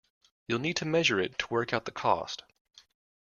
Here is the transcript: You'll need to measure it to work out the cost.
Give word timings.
You'll 0.47 0.57
need 0.57 0.77
to 0.77 0.85
measure 0.85 1.19
it 1.19 1.37
to 1.37 1.47
work 1.49 1.73
out 1.73 1.85
the 1.85 1.91
cost. 1.91 2.41